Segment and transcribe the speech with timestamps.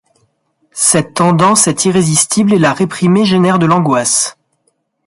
[0.73, 4.35] Cette tendance est irrésistible et la réprimer génère de l'angoisse.